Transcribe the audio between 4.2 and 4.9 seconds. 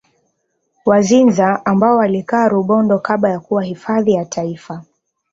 Taifa